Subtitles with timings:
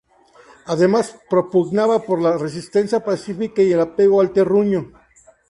[0.65, 4.93] Además propugnaba por la resistencia pacífica y el apego al terruño.